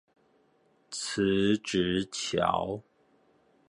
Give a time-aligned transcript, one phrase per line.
[0.89, 2.81] 辭職橋